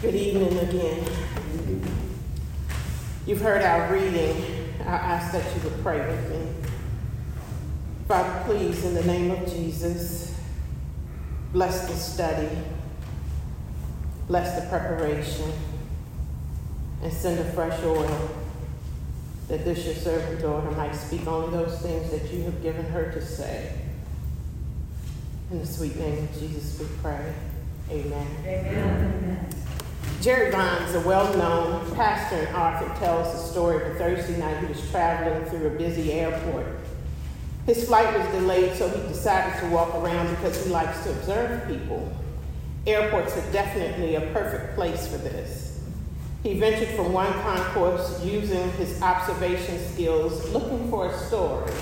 Good 0.00 0.14
evening 0.14 0.56
again. 0.60 1.04
You've 3.26 3.40
heard 3.40 3.62
our 3.62 3.92
reading. 3.92 4.44
I 4.82 4.92
ask 4.92 5.32
that 5.32 5.56
you 5.56 5.68
would 5.68 5.82
pray 5.82 5.98
with 5.98 6.30
me. 6.30 6.68
Father, 8.06 8.44
please, 8.44 8.84
in 8.84 8.94
the 8.94 9.02
name 9.02 9.32
of 9.32 9.52
Jesus, 9.52 10.38
bless 11.52 11.88
the 11.88 11.96
study, 11.96 12.48
bless 14.28 14.62
the 14.62 14.68
preparation, 14.68 15.50
and 17.02 17.12
send 17.12 17.40
a 17.40 17.50
fresh 17.50 17.82
oil 17.82 18.30
that 19.48 19.64
this 19.64 19.84
your 19.84 19.96
servant 19.96 20.40
daughter 20.40 20.70
might 20.76 20.94
speak 20.94 21.26
only 21.26 21.50
those 21.50 21.76
things 21.80 22.08
that 22.12 22.32
you 22.32 22.44
have 22.44 22.62
given 22.62 22.84
her 22.84 23.10
to 23.10 23.20
say. 23.20 23.72
In 25.50 25.58
the 25.58 25.66
sweet 25.66 25.96
name 25.96 26.22
of 26.22 26.38
Jesus 26.38 26.78
we 26.78 26.86
pray. 27.02 27.34
Amen. 27.90 28.26
Amen. 28.46 29.54
Jerry 30.28 30.50
Vines, 30.50 30.94
a 30.94 31.00
well-known 31.00 31.90
pastor 31.94 32.36
and 32.36 32.54
author, 32.54 32.86
tells 33.00 33.32
the 33.32 33.50
story 33.50 33.76
of 33.76 33.96
a 33.96 33.98
Thursday 33.98 34.36
night 34.38 34.58
he 34.58 34.66
was 34.66 34.90
traveling 34.90 35.42
through 35.46 35.68
a 35.68 35.70
busy 35.70 36.12
airport. 36.12 36.66
His 37.64 37.88
flight 37.88 38.14
was 38.14 38.28
delayed, 38.32 38.76
so 38.76 38.90
he 38.90 39.08
decided 39.08 39.58
to 39.60 39.66
walk 39.70 39.94
around 39.94 40.28
because 40.36 40.62
he 40.62 40.70
likes 40.70 41.02
to 41.04 41.12
observe 41.12 41.66
people. 41.66 42.12
Airports 42.86 43.38
are 43.38 43.52
definitely 43.52 44.16
a 44.16 44.20
perfect 44.34 44.74
place 44.74 45.06
for 45.06 45.16
this. 45.16 45.80
He 46.42 46.60
ventured 46.60 46.94
from 46.94 47.14
one 47.14 47.32
concourse 47.40 48.22
using 48.22 48.70
his 48.72 49.00
observation 49.00 49.78
skills, 49.78 50.46
looking 50.52 50.90
for 50.90 51.06
a 51.06 51.18
story 51.20 51.72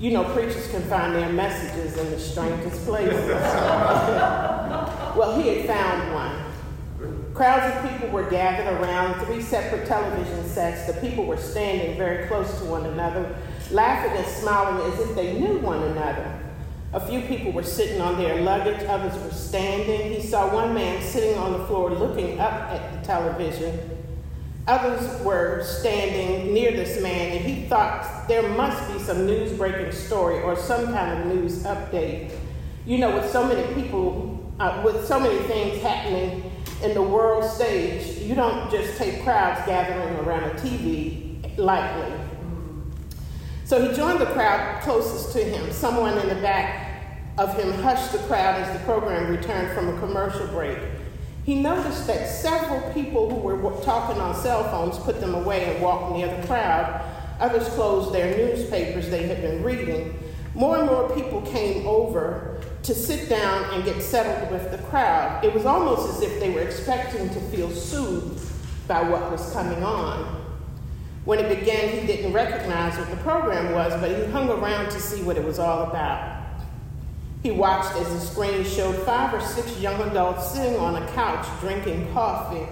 you 0.00 0.10
know, 0.10 0.24
preachers 0.34 0.68
can 0.70 0.82
find 0.82 1.14
their 1.14 1.32
messages 1.32 1.96
in 1.96 2.10
the 2.10 2.18
strangest 2.18 2.84
places. 2.84 3.28
well, 5.16 5.40
he 5.40 5.48
had 5.48 5.66
found 5.66 6.12
one. 6.12 6.43
Crowds 7.34 7.74
of 7.74 7.90
people 7.90 8.10
were 8.10 8.30
gathered 8.30 8.80
around 8.80 9.26
three 9.26 9.42
separate 9.42 9.88
television 9.88 10.46
sets. 10.46 10.86
The 10.86 11.00
people 11.00 11.24
were 11.24 11.36
standing 11.36 11.96
very 11.98 12.28
close 12.28 12.60
to 12.60 12.64
one 12.64 12.86
another, 12.86 13.34
laughing 13.72 14.12
and 14.12 14.24
smiling 14.24 14.92
as 14.92 15.00
if 15.00 15.16
they 15.16 15.32
knew 15.40 15.58
one 15.58 15.82
another. 15.82 16.32
A 16.92 17.04
few 17.04 17.22
people 17.22 17.50
were 17.50 17.64
sitting 17.64 18.00
on 18.00 18.18
their 18.18 18.40
luggage, 18.40 18.86
others 18.86 19.20
were 19.20 19.32
standing. 19.32 20.12
He 20.12 20.24
saw 20.24 20.54
one 20.54 20.74
man 20.74 21.02
sitting 21.02 21.36
on 21.36 21.54
the 21.54 21.66
floor 21.66 21.90
looking 21.90 22.38
up 22.38 22.52
at 22.52 22.92
the 22.92 23.04
television. 23.04 23.80
Others 24.68 25.20
were 25.22 25.64
standing 25.64 26.54
near 26.54 26.70
this 26.70 27.02
man, 27.02 27.36
and 27.36 27.44
he 27.44 27.66
thought 27.66 28.28
there 28.28 28.48
must 28.50 28.92
be 28.92 29.00
some 29.00 29.26
news 29.26 29.52
breaking 29.58 29.90
story 29.90 30.40
or 30.40 30.54
some 30.54 30.86
kind 30.86 31.18
of 31.18 31.36
news 31.36 31.64
update. 31.64 32.30
You 32.86 32.98
know, 32.98 33.12
with 33.12 33.28
so 33.28 33.44
many 33.44 33.74
people, 33.74 34.54
uh, 34.60 34.82
with 34.84 35.04
so 35.04 35.18
many 35.18 35.38
things 35.48 35.82
happening 35.82 36.52
in 36.82 36.94
the 36.94 37.02
world 37.02 37.44
stage, 37.44 38.18
you 38.18 38.34
don't 38.34 38.70
just 38.70 38.98
take 38.98 39.22
crowds 39.22 39.64
gathering 39.66 40.16
around 40.26 40.44
a 40.44 40.54
TV 40.54 41.56
lightly. 41.56 42.12
So 43.64 43.88
he 43.88 43.96
joined 43.96 44.20
the 44.20 44.26
crowd 44.26 44.82
closest 44.82 45.32
to 45.32 45.42
him. 45.42 45.72
Someone 45.72 46.18
in 46.18 46.28
the 46.28 46.34
back 46.36 46.84
of 47.38 47.56
him 47.58 47.72
hushed 47.72 48.12
the 48.12 48.18
crowd 48.18 48.60
as 48.60 48.78
the 48.78 48.84
program 48.84 49.30
returned 49.30 49.72
from 49.72 49.88
a 49.88 49.98
commercial 50.00 50.46
break. 50.48 50.78
He 51.44 51.56
noticed 51.56 52.06
that 52.06 52.28
several 52.28 52.92
people 52.92 53.28
who 53.28 53.36
were 53.36 53.80
talking 53.82 54.20
on 54.20 54.34
cell 54.34 54.64
phones 54.64 54.98
put 54.98 55.20
them 55.20 55.34
away 55.34 55.74
and 55.74 55.82
walked 55.82 56.16
near 56.16 56.34
the 56.34 56.46
crowd. 56.46 57.02
Others 57.40 57.68
closed 57.70 58.14
their 58.14 58.36
newspapers 58.36 59.10
they 59.10 59.26
had 59.26 59.42
been 59.42 59.62
reading. 59.62 60.18
More 60.54 60.78
and 60.78 60.86
more 60.86 61.10
people 61.14 61.42
came 61.42 61.86
over 61.86 62.53
to 62.84 62.94
sit 62.94 63.28
down 63.28 63.74
and 63.74 63.84
get 63.84 64.02
settled 64.02 64.52
with 64.52 64.70
the 64.70 64.78
crowd. 64.86 65.44
It 65.44 65.52
was 65.52 65.64
almost 65.64 66.14
as 66.14 66.22
if 66.22 66.38
they 66.38 66.50
were 66.50 66.60
expecting 66.60 67.28
to 67.30 67.40
feel 67.50 67.70
soothed 67.70 68.40
by 68.86 69.02
what 69.02 69.30
was 69.30 69.50
coming 69.52 69.82
on. 69.82 70.42
When 71.24 71.38
it 71.38 71.48
began, 71.48 71.98
he 71.98 72.06
didn't 72.06 72.34
recognize 72.34 72.98
what 72.98 73.10
the 73.10 73.16
program 73.16 73.72
was, 73.72 73.98
but 74.00 74.10
he 74.10 74.30
hung 74.30 74.50
around 74.50 74.90
to 74.90 75.00
see 75.00 75.22
what 75.22 75.38
it 75.38 75.44
was 75.44 75.58
all 75.58 75.84
about. 75.84 76.44
He 77.42 77.50
watched 77.50 77.96
as 77.96 78.08
the 78.08 78.20
screen 78.20 78.64
showed 78.64 78.96
five 79.04 79.32
or 79.32 79.40
six 79.40 79.80
young 79.80 80.00
adults 80.02 80.50
sitting 80.50 80.78
on 80.78 81.02
a 81.02 81.06
couch 81.12 81.46
drinking 81.60 82.12
coffee. 82.12 82.66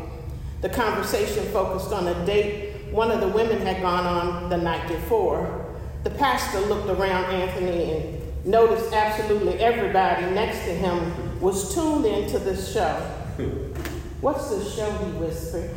The 0.61 0.69
conversation 0.69 1.45
focused 1.47 1.93
on 1.93 2.07
a 2.07 2.27
date 2.27 2.73
one 2.93 3.11
of 3.11 3.21
the 3.21 3.29
women 3.29 3.59
had 3.63 3.81
gone 3.81 4.05
on 4.07 4.51
the 4.51 4.59
night 4.59 4.87
before. 4.87 5.67
The 6.05 6.11
pastor 6.11 6.61
looked 6.61 6.91
around 6.91 7.25
Anthony 7.33 7.91
and 7.91 8.22
noticed 8.45 8.93
absolutely 8.93 9.55
everybody 9.55 10.27
next 10.35 10.65
to 10.65 10.73
him 10.75 11.41
was 11.41 11.75
tuned 11.75 12.05
into 12.07 12.39
this 12.39 12.73
show. 12.73 12.95
What's 14.21 14.51
the 14.51 14.65
show? 14.65 14.91
He 14.91 15.11
whispered. 15.13 15.71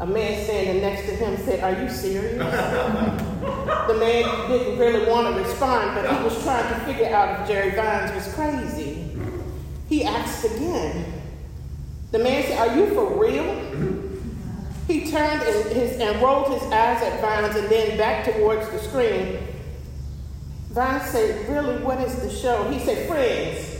A 0.00 0.06
man 0.06 0.44
standing 0.44 0.82
next 0.82 1.02
to 1.02 1.14
him 1.14 1.36
said, 1.36 1.62
Are 1.62 1.82
you 1.82 1.90
serious? 1.90 2.38
the 2.38 3.96
man 3.98 4.48
didn't 4.48 4.78
really 4.78 5.10
want 5.10 5.34
to 5.34 5.42
respond, 5.42 5.94
but 5.94 6.10
he 6.10 6.24
was 6.24 6.42
trying 6.42 6.72
to 6.72 6.80
figure 6.86 7.14
out 7.14 7.40
if 7.40 7.48
Jerry 7.48 7.76
Vines 7.76 8.12
was 8.14 8.34
crazy. 8.34 9.10
He 9.88 10.04
asked 10.04 10.44
again. 10.44 11.04
The 12.12 12.18
man 12.18 12.42
said, 12.44 12.58
Are 12.58 12.76
you 12.76 12.94
for 12.94 13.20
real? 13.20 13.44
He 14.86 15.10
turned 15.10 15.42
and, 15.42 15.72
his, 15.72 16.00
and 16.00 16.20
rolled 16.22 16.48
his 16.52 16.62
eyes 16.64 17.02
at 17.02 17.20
Vines 17.20 17.54
and 17.56 17.68
then 17.68 17.96
back 17.98 18.24
towards 18.24 18.68
the 18.70 18.78
screen. 18.78 19.38
Vines 20.70 21.10
said, 21.10 21.48
Really, 21.48 21.82
what 21.82 22.00
is 22.00 22.14
the 22.16 22.30
show? 22.30 22.70
He 22.70 22.78
said, 22.78 23.08
Friends. 23.08 23.76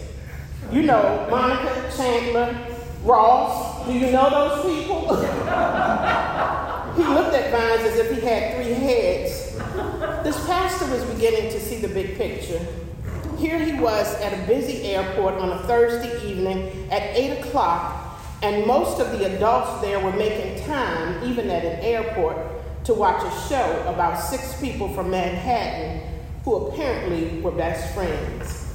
You 0.73 0.83
know, 0.83 1.27
Monica, 1.31 1.89
Chandler, 1.97 2.67
Ross, 3.05 3.87
do 3.87 3.93
you 3.93 4.11
know 4.11 4.29
those 4.29 4.63
people? 4.65 5.01
he 5.17 7.03
looked 7.03 7.35
at 7.35 7.53
Vines 7.53 7.83
as 7.83 7.97
if 7.97 8.13
he 8.13 8.21
had 8.27 8.57
three 8.57 8.75
heads. 8.75 9.57
This 10.25 10.45
pastor 10.47 10.91
was 10.91 11.05
beginning 11.15 11.53
to 11.53 11.61
see 11.61 11.77
the 11.77 11.89
big 11.89 12.17
picture. 12.17 12.61
Here 13.39 13.59
he 13.59 13.81
was 13.81 14.13
at 14.21 14.33
a 14.33 14.47
busy 14.49 14.83
airport 14.83 15.35
on 15.35 15.51
a 15.51 15.59
Thursday 15.69 16.29
evening 16.29 16.91
at 16.91 17.03
8 17.17 17.39
o'clock, 17.39 18.21
and 18.43 18.67
most 18.67 19.01
of 19.01 19.17
the 19.17 19.37
adults 19.37 19.81
there 19.81 20.01
were 20.01 20.13
making 20.13 20.67
time, 20.67 21.23
even 21.25 21.51
at 21.51 21.65
an 21.65 21.79
airport, 21.81 22.37
to 22.85 22.95
watch 22.95 23.23
a 23.23 23.49
show 23.49 23.85
about 23.87 24.17
six 24.21 24.61
people 24.61 24.93
from 24.93 25.11
Manhattan 25.11 26.20
who 26.45 26.67
apparently 26.67 27.41
were 27.41 27.51
best 27.51 27.95
friends. 27.95 28.67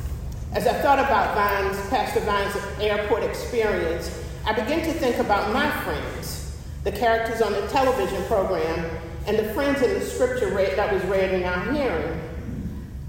As 0.54 0.68
I 0.68 0.74
thought 0.82 1.00
about 1.00 1.36
Vines, 1.36 1.90
Pastor 1.90 2.22
Vines' 2.22 2.56
airport 2.80 3.24
experience, 3.24 4.24
I 4.46 4.54
began 4.54 4.82
to 4.86 4.94
think 4.94 5.18
about 5.18 5.52
my 5.52 5.70
friends, 5.84 6.58
the 6.84 6.92
characters 6.92 7.42
on 7.42 7.52
the 7.52 7.68
television 7.68 8.24
program, 8.26 8.90
and 9.28 9.38
the 9.40 9.54
friends 9.54 9.82
in 9.82 9.94
the 9.96 10.02
scripture 10.02 10.54
read, 10.54 10.78
that 10.78 10.94
was 10.94 11.04
read 11.06 11.34
in 11.34 11.44
our 11.44 11.74
hearing. 11.74 12.22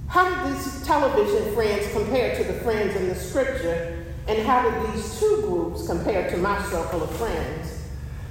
How 0.08 0.28
did 0.28 0.54
these 0.54 0.82
television 0.86 1.54
friends 1.54 1.92
compare 1.92 2.34
to 2.36 2.44
the 2.44 2.58
friends 2.60 2.96
in 2.96 3.08
the 3.08 3.14
scripture? 3.14 4.04
And 4.28 4.44
how 4.46 4.62
did 4.68 4.94
these 4.94 5.20
two 5.20 5.42
groups 5.42 5.86
compare 5.86 6.30
to 6.30 6.36
my 6.38 6.60
circle 6.64 7.02
of 7.02 7.10
friends? 7.16 7.82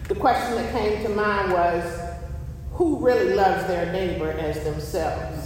The 0.08 0.16
question 0.16 0.56
that 0.56 0.72
came 0.72 1.04
to 1.04 1.10
mind 1.10 1.52
was 1.52 2.00
who 2.74 2.98
really 2.98 3.36
loves 3.36 3.68
their 3.68 3.92
neighbor 3.94 4.32
as 4.32 4.64
themselves? 4.64 5.45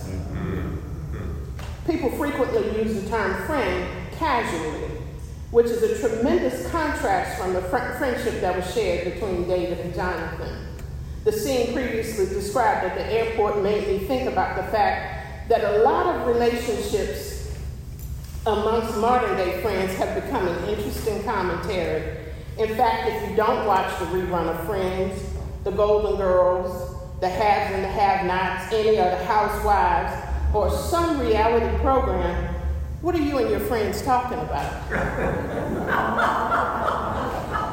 People 1.89 2.11
frequently 2.11 2.83
use 2.83 3.01
the 3.01 3.09
term 3.09 3.47
friend 3.47 3.89
casually, 4.11 4.89
which 5.49 5.65
is 5.65 5.81
a 5.81 5.99
tremendous 5.99 6.69
contrast 6.69 7.41
from 7.41 7.53
the 7.53 7.61
fr- 7.63 7.97
friendship 7.97 8.41
that 8.41 8.55
was 8.55 8.71
shared 8.75 9.11
between 9.11 9.47
David 9.47 9.79
and 9.79 9.95
Jonathan. 9.95 10.67
The 11.23 11.31
scene 11.31 11.73
previously 11.73 12.27
described 12.27 12.85
at 12.85 12.95
the 12.95 13.11
airport 13.11 13.63
made 13.63 13.87
me 13.87 14.05
think 14.05 14.29
about 14.29 14.55
the 14.55 14.71
fact 14.71 15.49
that 15.49 15.63
a 15.63 15.79
lot 15.79 16.15
of 16.15 16.27
relationships 16.27 17.57
amongst 18.45 18.95
modern 18.97 19.35
day 19.35 19.59
friends 19.63 19.95
have 19.95 20.23
become 20.23 20.47
an 20.47 20.69
interesting 20.69 21.23
commentary. 21.23 22.19
In 22.59 22.75
fact, 22.75 23.09
if 23.09 23.31
you 23.31 23.35
don't 23.35 23.65
watch 23.65 23.97
the 23.97 24.05
rerun 24.05 24.47
of 24.47 24.63
Friends, 24.67 25.19
The 25.63 25.71
Golden 25.71 26.17
Girls, 26.17 26.95
The 27.19 27.29
Haves 27.29 27.73
and 27.73 27.83
the 27.83 27.89
Have 27.89 28.27
Nots, 28.27 28.71
any 28.71 28.97
of 28.99 29.17
the 29.17 29.25
Housewives, 29.25 30.28
or 30.53 30.69
some 30.71 31.19
reality 31.19 31.77
program, 31.79 32.55
what 33.01 33.15
are 33.15 33.21
you 33.21 33.37
and 33.37 33.49
your 33.49 33.61
friends 33.61 34.01
talking 34.01 34.39
about? 34.39 34.91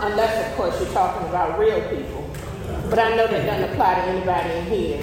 Unless, 0.03 0.51
of 0.51 0.57
course, 0.57 0.81
you're 0.81 0.93
talking 0.93 1.29
about 1.29 1.59
real 1.59 1.81
people. 1.89 2.31
But 2.89 2.99
I 3.01 3.17
know 3.17 3.27
that 3.27 3.45
doesn't 3.45 3.73
apply 3.73 3.95
to 3.97 4.03
anybody 4.03 4.51
in 4.55 4.67
here. 4.67 5.03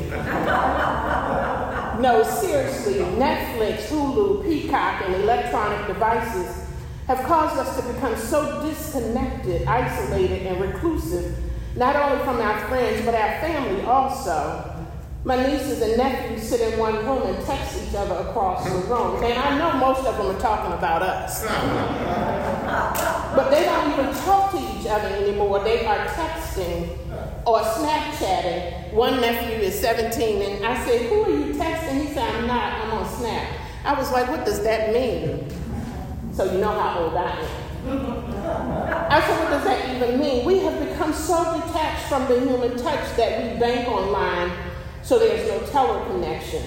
no, 2.00 2.24
seriously, 2.24 3.00
Netflix, 3.20 3.88
Hulu, 3.88 4.44
Peacock, 4.44 5.02
and 5.06 5.16
electronic 5.16 5.88
devices 5.88 6.64
have 7.08 7.20
caused 7.26 7.60
us 7.60 7.76
to 7.76 7.94
become 7.94 8.16
so 8.16 8.62
disconnected, 8.66 9.68
isolated, 9.68 10.48
and 10.48 10.62
reclusive, 10.62 11.36
not 11.76 11.98
only 11.98 12.24
from 12.24 12.40
our 12.40 12.66
friends, 12.70 13.04
but 13.04 13.14
our 13.14 13.42
family 13.42 13.82
also. 13.82 14.73
My 15.26 15.38
nieces 15.38 15.82
and 15.82 15.96
nephews 15.96 16.44
sit 16.44 16.60
in 16.60 16.78
one 16.78 16.96
room 17.06 17.22
and 17.24 17.46
text 17.46 17.82
each 17.82 17.96
other 17.96 18.28
across 18.28 18.66
the 18.66 18.76
room. 18.94 19.24
And 19.24 19.34
I 19.40 19.58
know 19.58 19.78
most 19.80 20.06
of 20.06 20.18
them 20.18 20.36
are 20.36 20.40
talking 20.40 20.74
about 20.74 21.02
us. 21.02 21.46
but 23.34 23.50
they 23.50 23.64
don't 23.64 23.94
even 23.94 24.14
talk 24.26 24.52
to 24.52 24.58
each 24.58 24.86
other 24.86 25.08
anymore. 25.08 25.64
They 25.64 25.86
are 25.86 26.08
texting 26.08 26.90
or 27.46 27.62
Snapchatting. 27.62 28.92
One 28.92 29.22
nephew 29.22 29.60
is 29.60 29.80
17, 29.80 30.42
and 30.42 30.66
I 30.66 30.86
said, 30.86 31.10
Who 31.10 31.24
are 31.24 31.30
you 31.30 31.54
texting? 31.54 32.02
He 32.02 32.14
said, 32.14 32.36
I'm 32.36 32.46
not, 32.46 32.82
I'm 32.82 32.92
on 32.92 33.10
Snap. 33.18 33.50
I 33.86 33.98
was 33.98 34.12
like, 34.12 34.28
What 34.28 34.46
does 34.46 34.62
that 34.66 34.92
mean? 34.92 35.48
So 36.34 36.52
you 36.52 36.60
know 36.60 36.78
how 36.78 37.00
old 37.00 37.16
I 37.16 37.32
am. 37.32 39.08
I 39.10 39.22
said, 39.22 39.40
What 39.40 39.50
does 39.52 39.64
that 39.64 39.96
even 39.96 40.20
mean? 40.20 40.46
We 40.46 40.60
have 40.60 40.78
become 40.86 41.14
so 41.14 41.62
detached 41.66 42.10
from 42.10 42.28
the 42.28 42.42
human 42.42 42.78
touch 42.78 43.16
that 43.16 43.42
we 43.54 43.58
bank 43.58 43.88
online 43.88 44.52
so 45.04 45.20
there's 45.20 45.48
no 45.48 45.60
teller 45.68 46.06
connection. 46.08 46.64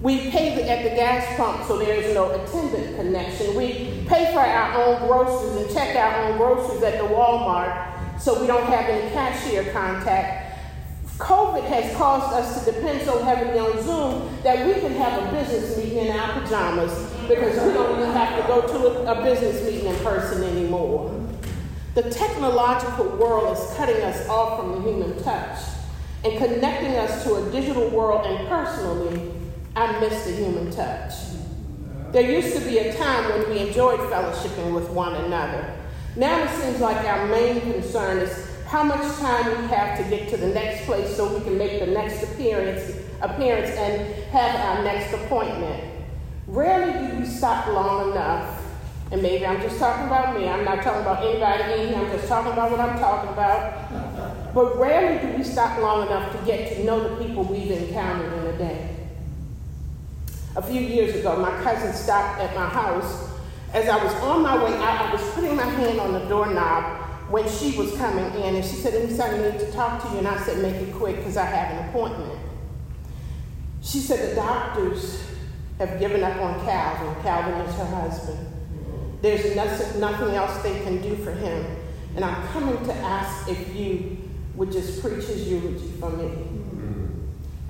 We 0.00 0.30
pay 0.30 0.62
at 0.68 0.88
the 0.88 0.90
gas 0.90 1.36
pump 1.36 1.66
so 1.66 1.76
there's 1.76 2.14
no 2.14 2.30
attendant 2.30 2.96
connection. 2.96 3.56
We 3.56 4.04
pay 4.06 4.32
for 4.32 4.40
our 4.40 4.80
own 4.80 5.08
groceries 5.08 5.66
and 5.66 5.74
check 5.74 5.96
our 5.96 6.22
own 6.22 6.38
groceries 6.38 6.82
at 6.84 6.98
the 6.98 7.08
Walmart 7.08 8.20
so 8.20 8.40
we 8.40 8.46
don't 8.46 8.66
have 8.66 8.88
any 8.88 9.10
cashier 9.10 9.72
contact. 9.72 10.46
COVID 11.18 11.64
has 11.64 11.96
caused 11.96 12.32
us 12.32 12.64
to 12.64 12.72
depend 12.72 13.02
so 13.02 13.24
heavily 13.24 13.58
on 13.58 13.82
Zoom 13.82 14.40
that 14.44 14.64
we 14.64 14.80
can 14.80 14.92
have 14.92 15.20
a 15.20 15.32
business 15.32 15.76
meeting 15.76 16.06
in 16.06 16.16
our 16.16 16.40
pajamas 16.40 16.92
because 17.26 17.60
we 17.66 17.72
don't 17.72 17.98
even 17.98 18.12
have 18.12 18.40
to 18.40 18.46
go 18.46 18.60
to 18.68 19.10
a 19.10 19.24
business 19.24 19.64
meeting 19.64 19.92
in 19.92 19.96
person 20.04 20.44
anymore. 20.44 21.12
The 21.96 22.08
technological 22.08 23.16
world 23.16 23.58
is 23.58 23.74
cutting 23.74 24.00
us 24.02 24.28
off 24.28 24.60
from 24.60 24.76
the 24.76 24.88
human 24.88 25.20
touch 25.24 25.58
and 26.24 26.38
connecting 26.38 26.96
us 26.96 27.24
to 27.24 27.34
a 27.36 27.50
digital 27.50 27.88
world 27.90 28.26
and 28.26 28.48
personally 28.48 29.32
I 29.76 30.00
miss 30.00 30.24
the 30.24 30.32
human 30.32 30.70
touch. 30.70 31.14
There 32.12 32.28
used 32.28 32.56
to 32.56 32.64
be 32.64 32.78
a 32.78 32.96
time 32.96 33.28
when 33.30 33.50
we 33.50 33.58
enjoyed 33.68 34.00
fellowshipping 34.00 34.74
with 34.74 34.88
one 34.90 35.14
another. 35.14 35.76
Now 36.16 36.42
it 36.42 36.50
seems 36.60 36.80
like 36.80 37.04
our 37.04 37.26
main 37.28 37.60
concern 37.60 38.18
is 38.18 38.48
how 38.66 38.82
much 38.82 39.02
time 39.18 39.62
we 39.62 39.68
have 39.68 39.96
to 39.98 40.04
get 40.10 40.28
to 40.30 40.36
the 40.36 40.48
next 40.48 40.84
place 40.84 41.16
so 41.16 41.32
we 41.32 41.44
can 41.44 41.56
make 41.56 41.80
the 41.80 41.86
next 41.86 42.22
appearance, 42.22 42.96
appearance 43.20 43.70
and 43.70 44.24
have 44.26 44.54
our 44.56 44.84
next 44.84 45.12
appointment. 45.14 45.84
Rarely 46.46 47.08
do 47.08 47.18
we 47.20 47.26
stop 47.26 47.66
long 47.68 48.12
enough, 48.12 48.62
and 49.12 49.22
maybe 49.22 49.46
I'm 49.46 49.60
just 49.60 49.78
talking 49.78 50.06
about 50.06 50.38
me, 50.38 50.48
I'm 50.48 50.64
not 50.64 50.82
talking 50.82 51.02
about 51.02 51.22
anybody 51.24 51.82
in 51.82 51.88
here, 51.88 51.98
I'm 51.98 52.10
just 52.10 52.26
talking 52.26 52.52
about 52.52 52.70
what 52.70 52.80
I'm 52.80 52.98
talking 52.98 53.32
about. 53.32 54.07
But 54.54 54.78
rarely 54.78 55.20
do 55.20 55.36
we 55.36 55.44
stop 55.44 55.78
long 55.80 56.06
enough 56.06 56.32
to 56.32 56.46
get 56.46 56.74
to 56.74 56.84
know 56.84 57.08
the 57.08 57.24
people 57.24 57.44
we've 57.44 57.70
encountered 57.70 58.32
in 58.32 58.54
a 58.54 58.58
day. 58.58 58.96
A 60.56 60.62
few 60.62 60.80
years 60.80 61.14
ago, 61.14 61.36
my 61.36 61.50
cousin 61.62 61.92
stopped 61.92 62.40
at 62.40 62.54
my 62.54 62.68
house. 62.68 63.28
As 63.72 63.88
I 63.88 64.02
was 64.02 64.14
on 64.14 64.42
my 64.42 64.62
way 64.64 64.74
out, 64.76 65.02
I 65.02 65.12
was 65.12 65.30
putting 65.34 65.54
my 65.54 65.64
hand 65.64 66.00
on 66.00 66.12
the 66.12 66.20
doorknob 66.20 67.04
when 67.30 67.46
she 67.48 67.76
was 67.76 67.94
coming 67.96 68.24
in, 68.42 68.56
and 68.56 68.64
she 68.64 68.76
said, 68.76 68.94
Anissa, 68.94 69.28
I 69.28 69.50
need 69.50 69.60
to 69.60 69.70
talk 69.72 70.02
to 70.02 70.10
you. 70.12 70.18
And 70.18 70.28
I 70.28 70.38
said, 70.42 70.62
Make 70.62 70.76
it 70.76 70.94
quick 70.94 71.16
because 71.16 71.36
I 71.36 71.44
have 71.44 71.78
an 71.78 71.88
appointment. 71.88 72.40
She 73.82 73.98
said, 73.98 74.30
The 74.30 74.34
doctors 74.36 75.22
have 75.78 76.00
given 76.00 76.24
up 76.24 76.40
on 76.40 76.64
Calvin. 76.64 77.22
Calvin 77.22 77.60
is 77.60 77.74
her 77.76 77.84
husband. 77.84 78.48
There's 79.20 79.54
nothing 79.54 80.34
else 80.34 80.62
they 80.62 80.80
can 80.80 81.02
do 81.02 81.14
for 81.16 81.32
him. 81.32 81.64
And 82.16 82.24
I'm 82.24 82.48
coming 82.48 82.82
to 82.86 82.94
ask 82.94 83.48
if 83.48 83.76
you 83.76 84.27
would 84.58 84.72
just 84.72 85.00
preach 85.00 85.24
his 85.24 85.48
eulogy 85.48 85.92
for 86.00 86.10
me. 86.10 86.24
Mm-hmm. 86.24 87.06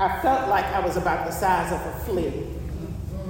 I 0.00 0.20
felt 0.22 0.48
like 0.48 0.64
I 0.64 0.80
was 0.80 0.96
about 0.96 1.26
the 1.26 1.32
size 1.32 1.70
of 1.70 1.80
a 1.80 1.98
flea 2.04 2.46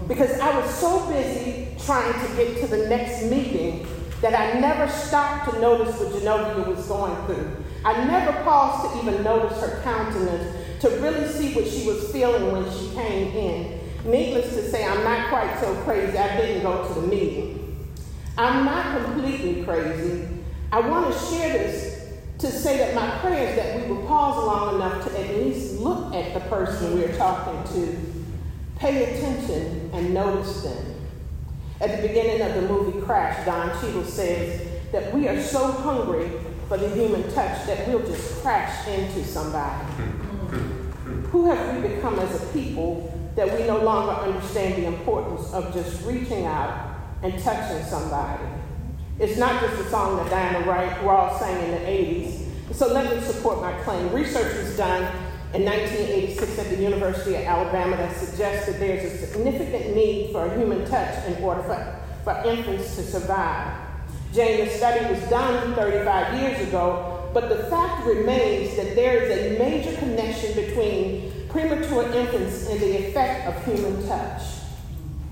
because 0.06 0.38
I 0.38 0.58
was 0.58 0.72
so 0.72 1.06
busy 1.08 1.66
trying 1.84 2.12
to 2.12 2.36
get 2.36 2.60
to 2.60 2.68
the 2.68 2.88
next 2.88 3.24
meeting 3.24 3.84
that 4.20 4.34
I 4.34 4.60
never 4.60 4.90
stopped 4.90 5.52
to 5.52 5.60
notice 5.60 5.98
what 5.98 6.12
Genovia 6.12 6.66
was 6.66 6.86
going 6.86 7.16
through. 7.26 7.64
I 7.84 8.04
never 8.04 8.32
paused 8.44 8.92
to 8.92 9.00
even 9.02 9.22
notice 9.24 9.60
her 9.60 9.80
countenance, 9.82 10.80
to 10.80 10.88
really 11.00 11.26
see 11.28 11.54
what 11.54 11.66
she 11.66 11.86
was 11.86 12.10
feeling 12.12 12.52
when 12.52 12.64
she 12.72 12.94
came 12.94 13.36
in. 13.36 13.80
Needless 14.04 14.54
to 14.54 14.70
say, 14.70 14.84
I'm 14.84 15.02
not 15.02 15.28
quite 15.28 15.58
so 15.60 15.74
crazy. 15.82 16.16
I 16.16 16.36
didn't 16.36 16.62
go 16.62 16.86
to 16.86 17.00
the 17.00 17.06
meeting. 17.06 17.88
I'm 18.36 18.64
not 18.64 19.04
completely 19.04 19.64
crazy. 19.64 20.28
I 20.70 20.80
want 20.80 21.12
to 21.12 21.18
share 21.26 21.52
this 21.52 21.87
to 22.38 22.50
say 22.50 22.78
that 22.78 22.94
my 22.94 23.18
prayer 23.18 23.48
is 23.48 23.56
that 23.56 23.80
we 23.80 23.92
will 23.92 24.06
pause 24.06 24.44
long 24.44 24.76
enough 24.76 25.04
to 25.04 25.20
at 25.20 25.36
least 25.36 25.80
look 25.80 26.14
at 26.14 26.34
the 26.34 26.40
person 26.48 26.94
we're 26.94 27.16
talking 27.16 27.62
to 27.74 28.08
Pay 28.78 29.12
attention 29.12 29.90
and 29.92 30.14
notice 30.14 30.62
them. 30.62 30.94
At 31.80 32.00
the 32.00 32.06
beginning 32.06 32.40
of 32.42 32.54
the 32.54 32.62
movie 32.62 33.00
Crash, 33.00 33.44
Don 33.44 33.70
Cheadle 33.80 34.04
says 34.04 34.68
that 34.92 35.12
we 35.12 35.26
are 35.26 35.42
so 35.42 35.72
hungry 35.72 36.30
for 36.68 36.76
the 36.76 36.88
human 36.90 37.24
touch 37.32 37.66
that 37.66 37.88
we'll 37.88 38.06
just 38.06 38.40
crash 38.40 38.86
into 38.86 39.24
somebody. 39.24 39.84
Who 41.32 41.46
have 41.46 41.74
we 41.74 41.88
become 41.88 42.20
as 42.20 42.40
a 42.40 42.46
people 42.52 43.12
that 43.34 43.52
we 43.52 43.66
no 43.66 43.82
longer 43.82 44.12
understand 44.12 44.80
the 44.80 44.86
importance 44.86 45.52
of 45.52 45.74
just 45.74 46.04
reaching 46.06 46.46
out 46.46 46.94
and 47.24 47.36
touching 47.42 47.84
somebody? 47.84 48.44
It's 49.20 49.36
not 49.36 49.60
just 49.60 49.80
a 49.80 49.90
song 49.90 50.16
that 50.18 50.30
Diana 50.30 50.64
Ross 50.64 51.40
sang 51.40 51.64
in 51.64 51.70
the 51.72 51.78
80s. 51.78 52.74
So 52.74 52.92
let 52.92 53.12
me 53.12 53.20
support 53.20 53.60
my 53.60 53.72
claim. 53.82 54.12
Research 54.12 54.56
was 54.56 54.76
done 54.76 55.02
in 55.54 55.64
1986 55.64 56.58
at 56.58 56.70
the 56.70 56.76
University 56.76 57.34
of 57.34 57.42
Alabama 57.42 57.96
that 57.96 58.16
suggests 58.16 58.66
that 58.66 58.78
there's 58.78 59.12
a 59.12 59.26
significant 59.26 59.96
need 59.96 60.30
for 60.30 60.46
a 60.46 60.56
human 60.56 60.88
touch 60.88 61.26
in 61.26 61.42
order 61.42 61.62
for, 61.62 62.00
for 62.22 62.48
infants 62.48 62.94
to 62.94 63.02
survive. 63.02 63.76
Jane, 64.32 64.66
the 64.66 64.70
study 64.72 65.12
was 65.12 65.20
done 65.28 65.74
35 65.74 66.40
years 66.40 66.68
ago, 66.68 67.28
but 67.34 67.48
the 67.48 67.64
fact 67.64 68.06
remains 68.06 68.76
that 68.76 68.94
there 68.94 69.24
is 69.24 69.30
a 69.30 69.58
major 69.58 69.96
connection 69.96 70.54
between 70.54 71.32
premature 71.48 72.04
infants 72.12 72.68
and 72.68 72.78
the 72.78 73.08
effect 73.08 73.48
of 73.48 73.64
human 73.64 74.06
touch. 74.06 74.42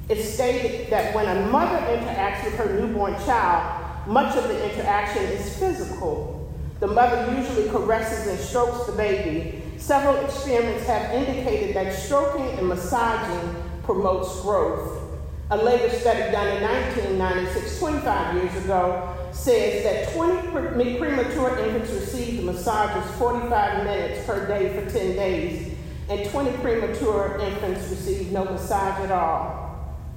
It's 0.08 0.34
stated 0.34 0.90
that 0.90 1.14
when 1.14 1.26
a 1.26 1.46
mother 1.46 1.78
interacts 1.86 2.44
with 2.44 2.54
her 2.54 2.80
newborn 2.80 3.14
child, 3.24 4.06
much 4.06 4.36
of 4.36 4.44
the 4.48 4.72
interaction 4.72 5.22
is 5.22 5.58
physical. 5.58 6.52
The 6.80 6.86
mother 6.86 7.34
usually 7.36 7.68
caresses 7.68 8.26
and 8.28 8.38
strokes 8.38 8.86
the 8.86 8.92
baby, 8.92 9.62
Several 9.78 10.16
experiments 10.24 10.86
have 10.86 11.12
indicated 11.12 11.76
that 11.76 11.92
stroking 11.94 12.58
and 12.58 12.68
massaging 12.68 13.54
promotes 13.84 14.40
growth. 14.40 15.02
A 15.50 15.56
later 15.56 15.90
study 15.90 16.32
done 16.32 16.56
in 16.56 16.62
1996, 16.62 17.78
25 17.78 18.34
years 18.34 18.64
ago, 18.64 19.14
says 19.32 19.84
that 19.84 20.14
20 20.14 20.98
premature 20.98 21.58
infants 21.58 21.92
received 21.92 22.42
massages 22.44 23.08
45 23.16 23.84
minutes 23.84 24.26
per 24.26 24.46
day 24.46 24.74
for 24.74 24.90
10 24.90 25.14
days, 25.14 25.76
and 26.08 26.28
20 26.30 26.56
premature 26.58 27.38
infants 27.40 27.88
received 27.90 28.32
no 28.32 28.44
massage 28.44 29.04
at 29.04 29.12
all. 29.12 29.65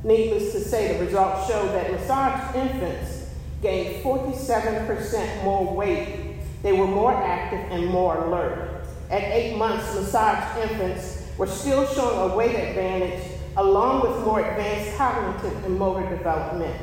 Needless 0.03 0.53
to 0.53 0.61
say, 0.61 0.97
the 0.97 1.05
results 1.05 1.47
show 1.47 1.65
that 1.67 1.91
massaged 1.91 2.55
infants 2.55 3.29
gained 3.61 4.03
47% 4.03 5.43
more 5.43 5.75
weight. 5.75 6.35
They 6.63 6.71
were 6.71 6.87
more 6.87 7.13
active 7.13 7.59
and 7.71 7.87
more 7.87 8.17
alert. 8.25 8.85
At 9.09 9.23
eight 9.23 9.57
months, 9.57 9.93
massaged 9.95 10.71
infants 10.71 11.27
were 11.37 11.47
still 11.47 11.85
showing 11.87 12.31
a 12.31 12.35
weight 12.35 12.55
advantage 12.55 13.23
along 13.57 14.01
with 14.01 14.25
more 14.25 14.39
advanced 14.39 14.97
cognitive 14.97 15.65
and 15.65 15.77
motor 15.77 16.07
development. 16.09 16.75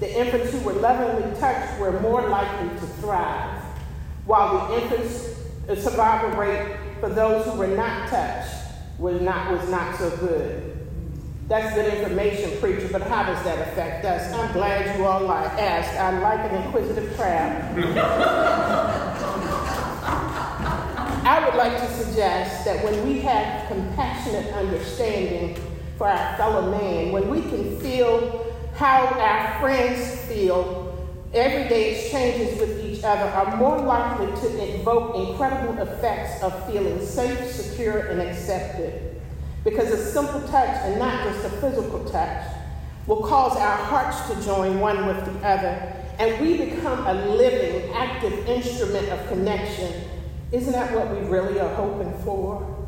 The 0.00 0.18
infants 0.18 0.52
who 0.52 0.58
were 0.60 0.72
lovingly 0.72 1.38
touched 1.38 1.78
were 1.78 2.00
more 2.00 2.28
likely 2.28 2.68
to 2.70 2.86
thrive, 3.00 3.62
while 4.26 4.68
the 4.68 4.82
infants' 4.82 5.36
survival 5.82 6.36
rate 6.38 6.76
for 6.98 7.08
those 7.08 7.44
who 7.46 7.52
were 7.52 7.68
not 7.68 8.08
touched 8.08 8.52
was 8.98 9.20
not, 9.20 9.52
was 9.52 9.68
not 9.68 9.96
so 9.96 10.10
good. 10.16 10.73
That's 11.46 11.74
good 11.74 11.92
information, 11.92 12.58
preacher, 12.58 12.88
but 12.90 13.02
how 13.02 13.24
does 13.24 13.44
that 13.44 13.68
affect 13.68 14.06
us? 14.06 14.32
I'm 14.32 14.50
glad 14.54 14.98
you 14.98 15.04
all 15.04 15.20
like, 15.24 15.50
asked. 15.60 15.94
I 15.98 16.18
like 16.20 16.50
an 16.50 16.62
inquisitive 16.62 17.14
crowd. 17.18 17.60
I 21.26 21.44
would 21.44 21.54
like 21.56 21.78
to 21.80 21.92
suggest 21.92 22.64
that 22.64 22.82
when 22.82 23.06
we 23.06 23.20
have 23.20 23.68
compassionate 23.68 24.54
understanding 24.54 25.58
for 25.98 26.08
our 26.08 26.36
fellow 26.38 26.70
man, 26.70 27.12
when 27.12 27.28
we 27.28 27.42
can 27.42 27.78
feel 27.78 28.54
how 28.74 29.04
our 29.04 29.60
friends 29.60 30.18
feel, 30.24 30.96
everyday 31.34 31.94
exchanges 32.00 32.58
with 32.58 32.82
each 32.82 33.04
other 33.04 33.30
are 33.30 33.56
more 33.58 33.78
likely 33.80 34.26
to 34.40 34.74
invoke 34.76 35.14
incredible 35.14 35.82
effects 35.82 36.42
of 36.42 36.66
feeling 36.66 37.04
safe, 37.04 37.50
secure, 37.50 37.98
and 37.98 38.22
accepted. 38.22 39.13
Because 39.64 39.90
a 39.90 40.12
simple 40.12 40.40
touch, 40.48 40.76
and 40.84 40.98
not 40.98 41.24
just 41.24 41.44
a 41.46 41.50
physical 41.60 42.04
touch, 42.04 42.46
will 43.06 43.22
cause 43.22 43.56
our 43.56 43.76
hearts 43.76 44.28
to 44.28 44.46
join 44.46 44.80
one 44.80 45.06
with 45.06 45.24
the 45.24 45.46
other, 45.46 45.92
and 46.18 46.40
we 46.40 46.70
become 46.70 47.06
a 47.06 47.14
living, 47.34 47.90
active 47.92 48.46
instrument 48.46 49.08
of 49.08 49.26
connection 49.28 49.92
isn't 50.54 50.72
that 50.72 50.94
what 50.94 51.10
we 51.10 51.26
really 51.26 51.58
are 51.58 51.74
hoping 51.74 52.14
for? 52.22 52.86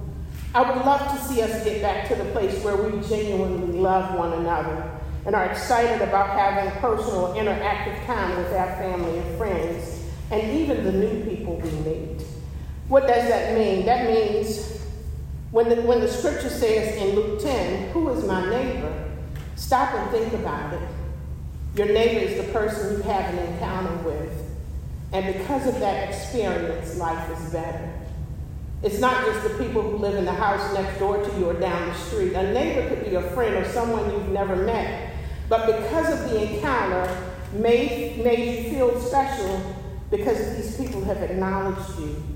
I 0.54 0.62
would 0.62 0.86
love 0.86 1.00
to 1.10 1.24
see 1.24 1.42
us 1.42 1.64
get 1.64 1.82
back 1.82 2.06
to 2.06 2.14
the 2.14 2.26
place 2.26 2.62
where 2.62 2.76
we 2.76 3.04
genuinely 3.08 3.76
love 3.76 4.16
one 4.16 4.34
another 4.34 4.88
and 5.24 5.34
are 5.34 5.46
excited 5.46 6.00
about 6.00 6.38
having 6.38 6.70
personal, 6.80 7.34
interactive 7.34 8.06
time 8.06 8.36
with 8.36 8.52
our 8.52 8.76
family 8.76 9.18
and 9.18 9.36
friends. 9.36 10.04
and 10.28 10.42
even 10.58 10.82
the 10.82 10.90
new 10.90 11.24
people 11.24 11.56
we 11.56 11.70
meet. 11.88 12.22
What 12.88 13.06
does 13.06 13.28
that 13.28 13.56
mean? 13.56 13.86
That 13.86 14.08
means 14.08 14.75
when 15.56 15.70
the, 15.70 15.76
when 15.76 16.00
the 16.00 16.08
scripture 16.08 16.50
says 16.50 16.96
in 16.96 17.14
Luke 17.14 17.40
10, 17.40 17.88
Who 17.92 18.10
is 18.10 18.26
my 18.26 18.44
neighbor? 18.50 18.92
Stop 19.54 19.94
and 19.94 20.10
think 20.10 20.34
about 20.34 20.74
it. 20.74 20.82
Your 21.76 21.86
neighbor 21.86 22.20
is 22.20 22.36
the 22.36 22.52
person 22.52 22.98
you 22.98 23.02
have 23.04 23.32
an 23.32 23.38
encounter 23.54 23.96
with. 24.06 24.30
And 25.14 25.34
because 25.34 25.66
of 25.66 25.80
that 25.80 26.10
experience, 26.10 26.98
life 26.98 27.30
is 27.30 27.52
better. 27.54 27.90
It's 28.82 29.00
not 29.00 29.24
just 29.24 29.44
the 29.44 29.64
people 29.64 29.80
who 29.80 29.96
live 29.96 30.16
in 30.16 30.26
the 30.26 30.32
house 30.34 30.74
next 30.74 30.98
door 30.98 31.24
to 31.24 31.38
you 31.38 31.46
or 31.46 31.54
down 31.54 31.88
the 31.88 31.94
street. 31.94 32.34
A 32.34 32.52
neighbor 32.52 32.86
could 32.90 33.08
be 33.08 33.14
a 33.14 33.22
friend 33.30 33.54
or 33.54 33.64
someone 33.70 34.10
you've 34.10 34.28
never 34.28 34.56
met. 34.56 35.14
But 35.48 35.80
because 35.80 36.12
of 36.12 36.28
the 36.28 36.52
encounter, 36.52 37.32
made, 37.54 38.22
made 38.22 38.62
you 38.62 38.70
feel 38.72 39.00
special 39.00 39.74
because 40.10 40.54
these 40.54 40.76
people 40.76 41.02
have 41.04 41.22
acknowledged 41.22 41.98
you. 41.98 42.35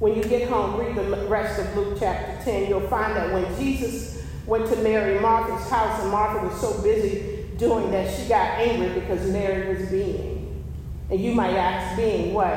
When 0.00 0.16
you 0.16 0.24
get 0.24 0.48
home, 0.48 0.80
read 0.80 0.96
the 0.96 1.26
rest 1.28 1.60
of 1.60 1.76
Luke 1.76 1.98
chapter 2.00 2.42
10. 2.42 2.70
You'll 2.70 2.88
find 2.88 3.14
that 3.16 3.34
when 3.34 3.44
Jesus 3.58 4.24
went 4.46 4.66
to 4.70 4.76
Mary 4.76 5.20
Martha's 5.20 5.68
house, 5.68 6.00
and 6.00 6.10
Martha 6.10 6.46
was 6.46 6.58
so 6.58 6.82
busy 6.82 7.44
doing 7.58 7.90
that, 7.90 8.10
she 8.10 8.26
got 8.26 8.58
angry 8.58 8.98
because 8.98 9.30
Mary 9.30 9.76
was 9.76 9.90
being. 9.90 10.64
And 11.10 11.20
you 11.20 11.34
might 11.34 11.54
ask, 11.54 11.98
being 11.98 12.32
what? 12.32 12.48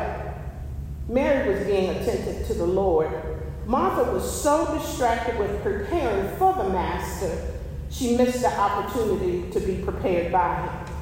Mary 1.09 1.53
was 1.53 1.67
being 1.67 1.89
attentive 1.89 2.47
to 2.47 2.53
the 2.53 2.65
Lord. 2.65 3.11
Martha 3.65 4.09
was 4.09 4.41
so 4.41 4.73
distracted 4.77 5.37
with 5.37 5.61
preparing 5.61 6.33
for 6.37 6.53
the 6.53 6.69
Master, 6.69 7.59
she 7.89 8.15
missed 8.15 8.41
the 8.41 8.57
opportunity 8.57 9.51
to 9.51 9.59
be 9.59 9.83
prepared 9.83 10.31
by 10.31 10.61
him. 10.61 10.95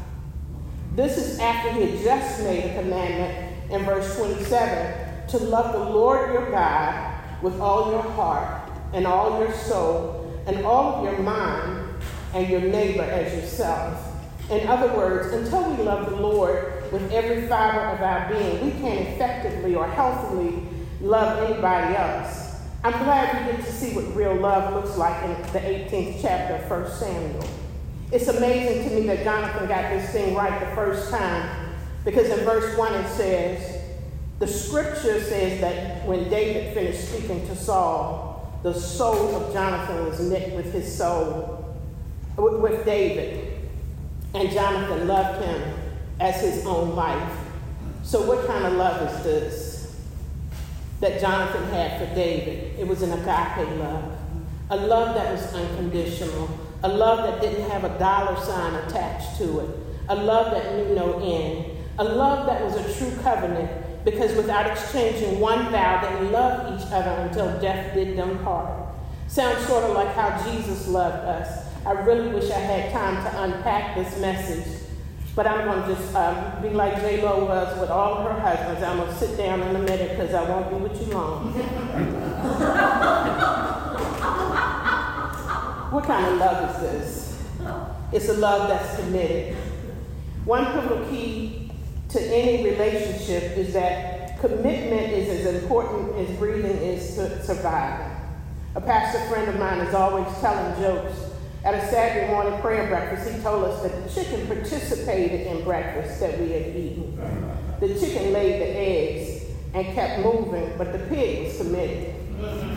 This 0.96 1.18
is 1.18 1.38
after 1.38 1.72
he 1.74 1.92
had 1.92 2.04
just 2.04 2.44
made 2.44 2.66
a 2.66 2.82
commandment 2.82 3.72
in 3.72 3.86
verse 3.86 4.18
27 4.18 5.01
to 5.30 5.38
love 5.38 5.72
the 5.74 5.80
Lord 5.80 6.34
your 6.34 6.50
God 6.52 7.22
with 7.42 7.60
all 7.60 7.92
your 7.92 8.02
heart 8.02 8.70
and 8.94 9.08
all 9.08 9.40
your 9.40 9.54
soul 9.54 10.42
and 10.48 10.66
all 10.66 10.96
of 10.96 11.04
your 11.04 11.22
mind 11.22 11.88
and 12.34 12.50
your 12.50 12.62
neighbor 12.62 13.04
as 13.04 13.34
yourself. 13.34 14.08
In 14.50 14.68
other 14.68 14.94
words, 14.96 15.34
until 15.34 15.70
we 15.72 15.84
love 15.84 16.10
the 16.10 16.16
Lord 16.18 16.92
with 16.92 17.12
every 17.12 17.48
fiber 17.48 17.80
of 17.80 18.02
our 18.02 18.30
being, 18.30 18.66
we 18.66 18.72
can't 18.82 19.08
effectively 19.08 19.76
or 19.76 19.88
healthily 19.88 20.64
love 21.00 21.50
anybody 21.50 21.96
else. 21.96 22.60
I'm 22.84 22.94
glad 23.04 23.46
we 23.46 23.54
get 23.54 23.66
to 23.66 23.72
see 23.72 23.96
what 23.96 24.16
real 24.16 24.36
love 24.36 24.74
looks 24.74 24.98
like 24.98 25.24
in 25.24 25.42
the 25.54 25.60
18th 25.60 26.22
chapter 26.22 26.56
of 26.56 26.70
1 26.70 26.92
Samuel. 26.92 27.48
It's 28.12 28.28
amazing 28.28 28.90
to 28.90 28.96
me 28.96 29.08
that 29.08 29.24
Jonathan 29.24 29.68
got 29.68 29.92
this 29.92 30.10
thing 30.12 30.36
right 30.36 30.60
the 30.60 30.76
first 30.76 31.10
time 31.12 31.74
because 32.04 32.28
in 32.28 32.44
verse 32.44 32.78
1 32.78 32.94
it 32.94 33.08
says, 33.10 33.71
the 34.42 34.48
scripture 34.48 35.22
says 35.22 35.62
that 35.62 36.04
when 36.08 36.28
David 36.28 36.74
finished 36.74 37.10
speaking 37.10 37.46
to 37.46 37.56
Saul, 37.56 38.60
the 38.64 38.74
soul 38.74 39.36
of 39.36 39.54
Jonathan 39.54 40.04
was 40.08 40.20
knit 40.20 40.56
with 40.56 40.74
his 40.74 40.98
soul, 40.98 41.78
with 42.38 42.84
David. 42.84 43.70
And 44.34 44.50
Jonathan 44.50 45.08
loved 45.08 45.46
him 45.46 45.62
as 46.20 46.42
his 46.42 46.66
own 46.66 46.96
life. 46.96 47.38
So, 48.02 48.24
what 48.24 48.48
kind 48.48 48.66
of 48.66 48.74
love 48.74 49.14
is 49.14 49.24
this 49.24 50.02
that 51.02 51.22
Jonathan 51.22 51.64
had 51.66 52.00
for 52.00 52.16
David? 52.16 52.80
It 52.80 52.88
was 52.88 53.04
an 53.04 53.12
agape 53.12 53.78
love, 53.78 54.18
a 54.72 54.76
love 54.76 55.14
that 55.14 55.32
was 55.34 55.54
unconditional, 55.54 56.50
a 56.82 56.88
love 56.88 57.30
that 57.30 57.42
didn't 57.42 57.70
have 57.70 57.84
a 57.84 58.00
dollar 58.00 58.36
sign 58.44 58.74
attached 58.86 59.38
to 59.38 59.60
it, 59.60 59.70
a 60.10 60.16
love 60.16 60.52
that 60.52 60.76
knew 60.78 60.96
no 60.96 61.20
end, 61.20 61.78
a 62.00 62.04
love 62.04 62.48
that 62.48 62.64
was 62.64 62.76
a 62.76 62.98
true 62.98 63.16
covenant 63.22 63.81
because 64.04 64.36
without 64.36 64.66
exchanging 64.68 65.40
one 65.40 65.72
vow, 65.72 66.02
they 66.02 66.28
loved 66.30 66.82
each 66.82 66.88
other 66.92 67.12
until 67.22 67.60
death 67.60 67.94
did 67.94 68.18
them 68.18 68.40
part. 68.40 68.72
Sounds 69.28 69.66
sort 69.68 69.84
of 69.84 69.96
like 69.96 70.14
how 70.16 70.44
Jesus 70.44 70.88
loved 70.88 71.26
us. 71.26 71.68
I 71.86 71.92
really 71.92 72.30
wish 72.30 72.50
I 72.52 72.60
had 72.60 72.92
time 72.92 73.24
to 73.24 73.44
unpack 73.44 73.96
this 73.96 74.20
message, 74.20 74.66
but 75.36 75.48
I'm 75.48 75.66
going 75.66 75.82
to 75.84 75.96
just 75.96 76.16
um, 76.16 76.62
be 76.62 76.70
like 76.70 76.96
J 77.02 77.22
Lo 77.22 77.46
was 77.46 77.80
with 77.80 77.90
all 77.90 78.16
of 78.16 78.32
her 78.32 78.40
husbands. 78.40 78.84
I'm 78.84 78.98
going 78.98 79.10
to 79.10 79.16
sit 79.18 79.38
down 79.38 79.62
in 79.62 79.76
a 79.76 79.80
minute 79.80 80.12
because 80.12 80.34
I 80.34 80.50
won't 80.50 80.70
be 80.70 80.76
with 80.76 81.08
you 81.08 81.14
long. 81.14 81.54
What 85.92 86.06
kind 86.06 86.26
of 86.26 86.38
love 86.38 86.74
is 86.74 86.82
this? 86.82 87.44
It's 88.14 88.30
a 88.30 88.34
love 88.36 88.70
that's 88.70 88.98
committed. 88.98 89.58
One 90.46 90.66
pivotal 90.68 91.06
key 91.10 91.61
to 92.12 92.22
any 92.22 92.64
relationship 92.64 93.58
is 93.58 93.74
that 93.74 94.40
commitment 94.40 95.14
is 95.14 95.46
as 95.46 95.64
important 95.64 96.16
as 96.18 96.38
breathing 96.38 96.78
is 96.78 97.16
to 97.16 97.44
surviving. 97.44 98.12
A 98.76 98.82
pastor 98.82 99.20
friend 99.28 99.50
of 99.50 99.58
mine 99.58 99.80
is 99.80 99.94
always 99.94 100.28
telling 100.40 100.82
jokes. 100.82 101.14
At 101.64 101.76
a 101.76 101.88
Saturday 101.88 102.28
morning 102.28 102.60
prayer 102.60 102.88
breakfast, 102.88 103.30
he 103.30 103.42
told 103.42 103.66
us 103.66 103.84
that 103.84 104.04
the 104.04 104.10
chicken 104.10 104.48
participated 104.48 105.46
in 105.46 105.64
breakfast 105.64 106.20
that 106.20 106.40
we 106.40 106.52
had 106.52 106.76
eaten. 106.76 107.18
The 107.80 107.88
chicken 108.00 108.34
laid 108.34 108.62
the 108.62 108.78
eggs 108.78 109.44
and 109.74 109.86
kept 109.94 110.22
moving, 110.24 110.76
but 110.78 110.92
the 110.92 111.00
pig 111.08 111.46
was 111.46 111.58
committed. 111.58 112.16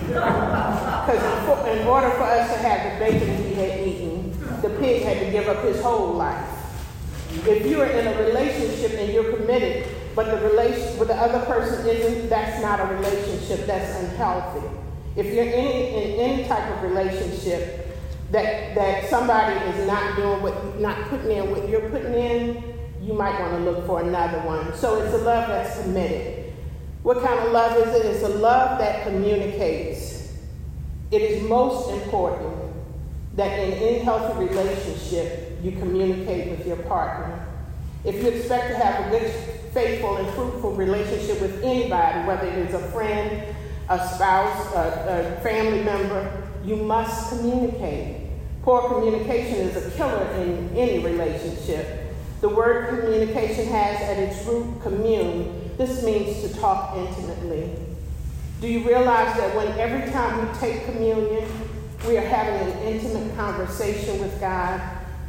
Because 0.07 1.79
in 1.79 1.87
order 1.87 2.11
for 2.11 2.25
us 2.25 2.53
to 2.53 2.59
have 2.59 2.93
the 2.93 2.99
bacon 3.05 3.45
we 3.45 3.55
had 3.55 3.81
eaten, 3.89 4.61
the 4.61 4.71
pig 4.79 5.03
had 5.03 5.19
to 5.21 5.31
give 5.33 5.49
up 5.49 5.65
his 5.65 5.81
whole 5.81 6.13
life. 6.13 6.54
If 7.47 7.67
you're 7.67 7.87
in 7.87 8.07
a 8.07 8.23
relationship 8.23 8.93
and 8.99 9.13
you're 9.13 9.37
committed, 9.37 9.87
but 10.15 10.27
the 10.27 10.49
relation 10.49 10.99
with 10.99 11.09
the 11.09 11.15
other 11.15 11.45
person 11.47 11.87
isn't, 11.87 12.29
that's 12.29 12.63
not 12.63 12.81
a 12.81 12.95
relationship. 12.95 13.67
That's 13.67 14.01
unhealthy. 14.01 14.67
If 15.17 15.27
you're 15.27 15.45
in, 15.45 15.51
in 15.51 16.21
any 16.21 16.45
type 16.49 16.71
of 16.77 16.83
relationship 16.83 17.81
that 18.31 18.75
that 18.75 19.09
somebody 19.09 19.55
is 19.71 19.87
not 19.87 20.17
doing 20.17 20.43
what 20.43 20.81
not 20.81 21.09
putting 21.09 21.31
in 21.31 21.51
what 21.51 21.69
you're 21.69 21.89
putting 21.91 22.15
in, 22.15 22.63
you 23.03 23.13
might 23.13 23.39
want 23.39 23.53
to 23.53 23.71
look 23.71 23.87
for 23.87 24.01
another 24.01 24.41
one. 24.41 24.75
So 24.75 25.03
it's 25.03 25.15
a 25.15 25.19
love 25.19 25.49
that's 25.49 25.81
committed. 25.83 26.53
What 27.03 27.23
kind 27.23 27.39
of 27.41 27.53
love 27.53 27.77
is 27.87 27.95
it? 27.95 28.07
It's 28.07 28.25
a 28.25 28.29
love 28.29 28.79
that 28.79 29.05
communicates. 29.05 30.33
It 31.11 31.21
is 31.21 31.43
most 31.43 31.91
important 31.91 32.55
that 33.35 33.59
in 33.59 33.75
any 33.75 33.99
healthy 33.99 34.47
relationship, 34.47 35.54
you 35.65 35.73
communicate 35.73 36.51
with 36.51 36.67
your 36.67 36.77
partner. 36.77 37.47
If 38.05 38.23
you 38.23 38.29
expect 38.29 38.69
to 38.69 38.85
have 38.85 39.07
a 39.07 39.11
good, 39.11 39.31
faithful, 39.73 40.19
and 40.19 40.29
fruitful 40.35 40.75
relationship 40.75 41.41
with 41.41 41.65
anybody, 41.65 42.27
whether 42.29 42.47
it 42.47 42.59
is 42.59 42.75
a 42.75 42.91
friend, 42.91 43.43
a 43.89 44.09
spouse, 44.09 44.75
a, 44.75 45.39
a 45.39 45.43
family 45.43 45.83
member, 45.83 46.43
you 46.65 46.77
must 46.77 47.31
communicate. 47.31 48.29
Poor 48.63 48.89
communication 48.89 49.55
is 49.57 49.87
a 49.87 49.97
killer 49.97 50.27
in 50.43 50.71
any 50.77 50.99
relationship. 50.99 52.15
The 52.43 52.49
word 52.51 52.89
communication 53.01 53.67
has 53.69 54.03
at 54.03 54.19
its 54.19 54.47
root 54.47 54.83
commune, 54.83 55.73
this 55.79 56.05
means 56.05 56.43
to 56.43 56.61
talk 56.61 56.97
intimately. 56.97 57.71
Do 58.61 58.69
you 58.69 58.87
realize 58.87 59.35
that 59.37 59.57
when 59.57 59.69
every 59.79 60.11
time 60.13 60.47
we 60.47 60.59
take 60.59 60.85
communion, 60.85 61.49
we 62.07 62.19
are 62.19 62.27
having 62.27 62.71
an 62.71 62.79
intimate 62.83 63.35
conversation 63.37 64.21
with 64.21 64.39
God, 64.41 64.81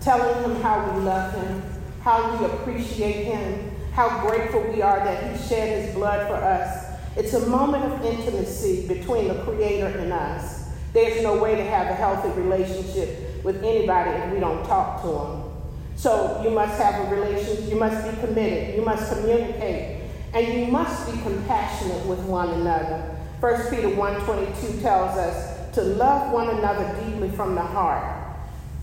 telling 0.06 0.44
Him 0.44 0.62
how 0.62 0.92
we 0.92 1.04
love 1.04 1.34
Him, 1.34 1.64
how 2.02 2.38
we 2.38 2.46
appreciate 2.46 3.26
Him, 3.26 3.72
how 3.92 4.22
grateful 4.22 4.62
we 4.72 4.84
are 4.84 5.00
that 5.00 5.36
He 5.36 5.48
shed 5.48 5.84
His 5.84 5.96
blood 5.96 6.28
for 6.28 6.36
us? 6.36 6.86
It's 7.18 7.34
a 7.34 7.50
moment 7.50 7.92
of 7.92 8.06
intimacy 8.06 8.88
between 8.88 9.30
the 9.30 9.42
Creator 9.42 9.88
and 9.98 10.14
us. 10.14 10.70
There's 10.94 11.24
no 11.24 11.42
way 11.42 11.56
to 11.56 11.64
have 11.64 11.88
a 11.88 11.96
healthy 11.96 12.30
relationship 12.40 13.44
with 13.44 13.64
anybody 13.64 14.12
if 14.12 14.32
we 14.32 14.40
don't 14.40 14.64
talk 14.68 15.02
to 15.02 15.08
them. 15.08 15.52
So 15.96 16.40
you 16.44 16.52
must 16.52 16.80
have 16.80 17.08
a 17.08 17.16
relationship, 17.16 17.68
you 17.68 17.78
must 17.78 18.08
be 18.08 18.16
committed, 18.22 18.76
you 18.76 18.86
must 18.86 19.12
communicate, 19.12 20.04
and 20.34 20.54
you 20.54 20.68
must 20.68 21.12
be 21.12 21.20
compassionate 21.22 22.06
with 22.06 22.20
one 22.20 22.50
another. 22.50 23.18
1 23.40 23.70
Peter 23.70 23.88
1.22 23.88 24.82
tells 24.82 25.18
us 25.18 25.74
to 25.74 25.82
love 25.82 26.32
one 26.32 26.50
another 26.50 26.96
deeply 27.04 27.30
from 27.30 27.56
the 27.56 27.62
heart. 27.62 28.25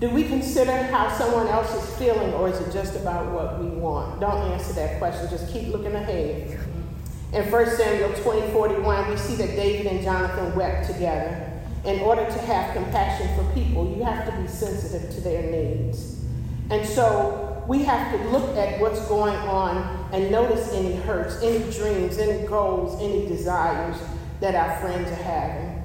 Do 0.03 0.11
we 0.11 0.25
consider 0.25 0.73
how 0.73 1.17
someone 1.17 1.47
else 1.47 1.73
is 1.77 1.97
feeling, 1.97 2.35
or 2.35 2.49
is 2.49 2.59
it 2.59 2.73
just 2.73 2.97
about 2.97 3.31
what 3.31 3.63
we 3.63 3.69
want? 3.69 4.19
Don't 4.19 4.51
answer 4.51 4.73
that 4.73 4.99
question. 4.99 5.31
Just 5.31 5.53
keep 5.53 5.69
looking 5.69 5.95
ahead. 5.95 6.59
In 7.33 7.49
1 7.49 7.67
Samuel 7.77 8.13
20:41, 8.15 9.11
we 9.11 9.17
see 9.17 9.37
that 9.37 9.55
David 9.55 9.87
and 9.87 10.03
Jonathan 10.03 10.57
wept 10.57 10.89
together. 10.89 11.53
In 11.85 12.01
order 12.01 12.25
to 12.25 12.39
have 12.41 12.75
compassion 12.75 13.29
for 13.37 13.45
people, 13.55 13.95
you 13.97 14.03
have 14.03 14.27
to 14.27 14.33
be 14.43 14.49
sensitive 14.49 15.09
to 15.15 15.21
their 15.21 15.43
needs. 15.43 16.17
And 16.69 16.85
so 16.85 17.63
we 17.69 17.85
have 17.85 18.11
to 18.11 18.29
look 18.31 18.57
at 18.57 18.81
what's 18.81 19.07
going 19.07 19.37
on 19.37 20.09
and 20.13 20.33
notice 20.33 20.73
any 20.73 20.97
hurts, 20.97 21.41
any 21.45 21.61
dreams, 21.71 22.19
any 22.19 22.45
goals, 22.49 23.01
any 23.01 23.29
desires 23.29 23.99
that 24.41 24.57
our 24.57 24.81
friends 24.81 25.09
are 25.13 25.23
having. 25.23 25.82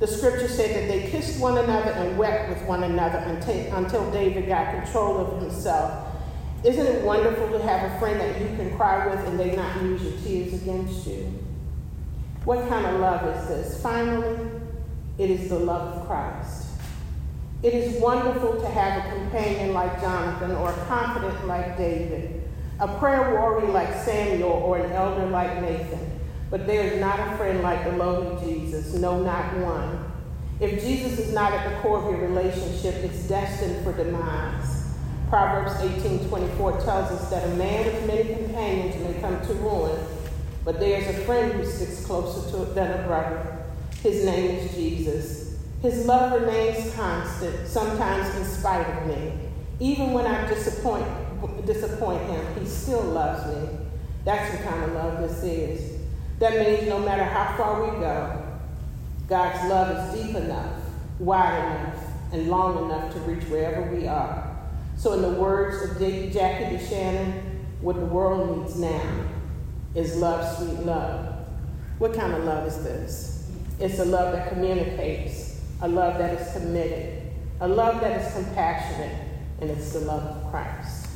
The 0.00 0.06
scripture 0.06 0.48
said 0.48 0.74
that 0.74 0.88
they 0.88 1.10
kissed 1.10 1.38
one 1.38 1.58
another 1.58 1.90
and 1.90 2.16
wept 2.16 2.48
with 2.48 2.62
one 2.62 2.84
another 2.84 3.18
until, 3.18 3.76
until 3.76 4.10
David 4.10 4.48
got 4.48 4.82
control 4.82 5.18
of 5.18 5.42
himself. 5.42 6.06
Isn't 6.64 6.86
it 6.86 7.04
wonderful 7.04 7.50
to 7.50 7.62
have 7.62 7.92
a 7.92 7.98
friend 7.98 8.18
that 8.18 8.40
you 8.40 8.46
can 8.56 8.74
cry 8.78 9.06
with 9.08 9.26
and 9.26 9.38
they 9.38 9.54
not 9.54 9.82
use 9.82 10.02
your 10.02 10.12
tears 10.22 10.54
against 10.54 11.06
you? 11.06 11.38
What 12.46 12.66
kind 12.70 12.86
of 12.86 12.98
love 12.98 13.36
is 13.36 13.48
this? 13.48 13.82
Finally, 13.82 14.38
it 15.18 15.30
is 15.30 15.50
the 15.50 15.58
love 15.58 15.98
of 15.98 16.06
Christ. 16.06 16.68
It 17.62 17.74
is 17.74 18.00
wonderful 18.00 18.58
to 18.58 18.66
have 18.68 19.04
a 19.04 19.16
companion 19.18 19.74
like 19.74 20.00
Jonathan 20.00 20.52
or 20.52 20.70
a 20.70 20.86
confidant 20.86 21.46
like 21.46 21.76
David, 21.76 22.42
a 22.78 22.88
prayer 22.98 23.34
warrior 23.34 23.68
like 23.68 23.92
Samuel 24.02 24.50
or 24.50 24.78
an 24.78 24.90
elder 24.92 25.26
like 25.26 25.60
Nathan. 25.60 26.19
But 26.50 26.66
there 26.66 26.82
is 26.82 27.00
not 27.00 27.20
a 27.20 27.36
friend 27.36 27.62
like 27.62 27.84
the 27.84 27.92
lowly 27.92 28.44
Jesus, 28.44 28.92
no, 28.94 29.22
not 29.22 29.56
one. 29.58 30.10
If 30.58 30.82
Jesus 30.82 31.18
is 31.18 31.32
not 31.32 31.52
at 31.52 31.70
the 31.70 31.80
core 31.80 31.98
of 31.98 32.10
your 32.10 32.28
relationship, 32.28 32.96
it's 32.96 33.28
destined 33.28 33.84
for 33.84 33.92
demise. 33.92 34.94
Proverbs 35.28 35.72
18:24 35.80 36.84
tells 36.84 37.12
us 37.12 37.30
that 37.30 37.44
a 37.44 37.54
man 37.54 37.86
with 37.86 38.06
many 38.06 38.34
companions 38.34 38.96
may 38.96 39.20
come 39.20 39.40
to 39.46 39.54
ruin, 39.54 39.96
but 40.64 40.80
there's 40.80 41.06
a 41.06 41.20
friend 41.24 41.52
who 41.52 41.64
sticks 41.64 42.04
closer 42.04 42.50
to 42.50 42.64
than 42.74 43.00
a 43.00 43.06
brother. 43.06 43.58
His 44.02 44.24
name 44.24 44.56
is 44.56 44.74
Jesus. 44.74 45.56
His 45.82 46.04
love 46.04 46.32
remains 46.40 46.92
constant, 46.94 47.68
sometimes 47.68 48.34
in 48.34 48.44
spite 48.44 48.86
of 48.86 49.06
me. 49.06 49.32
Even 49.78 50.12
when 50.12 50.26
I 50.26 50.46
disappoint, 50.48 51.06
disappoint 51.64 52.22
him, 52.22 52.44
he 52.58 52.66
still 52.66 53.02
loves 53.02 53.46
me. 53.46 53.68
That's 54.24 54.50
the 54.50 54.64
kind 54.64 54.84
of 54.84 54.92
love 54.92 55.20
this 55.20 55.42
is. 55.42 55.99
That 56.40 56.58
means 56.58 56.88
no 56.88 56.98
matter 56.98 57.22
how 57.22 57.54
far 57.58 57.84
we 57.84 58.00
go, 58.00 58.42
God's 59.28 59.68
love 59.68 60.14
is 60.14 60.24
deep 60.24 60.34
enough, 60.34 60.80
wide 61.18 61.58
enough, 61.58 62.02
and 62.32 62.48
long 62.48 62.86
enough 62.86 63.12
to 63.12 63.20
reach 63.20 63.44
wherever 63.44 63.82
we 63.94 64.06
are. 64.06 64.56
So, 64.96 65.12
in 65.12 65.20
the 65.20 65.38
words 65.38 65.82
of 65.82 65.98
Jackie 65.98 66.76
DeShannon, 66.76 67.42
what 67.82 67.96
the 67.96 68.06
world 68.06 68.58
needs 68.58 68.78
now 68.78 69.26
is 69.94 70.16
love, 70.16 70.56
sweet 70.56 70.78
love. 70.86 71.46
What 71.98 72.14
kind 72.14 72.32
of 72.32 72.44
love 72.44 72.66
is 72.66 72.82
this? 72.84 73.50
It's 73.78 73.98
a 73.98 74.04
love 74.06 74.32
that 74.32 74.48
communicates, 74.48 75.60
a 75.82 75.88
love 75.88 76.16
that 76.16 76.40
is 76.40 76.52
committed, 76.54 77.22
a 77.60 77.68
love 77.68 78.00
that 78.00 78.18
is 78.18 78.32
compassionate, 78.32 79.14
and 79.60 79.70
it's 79.70 79.92
the 79.92 80.00
love 80.00 80.22
of 80.22 80.50
Christ. 80.50 81.06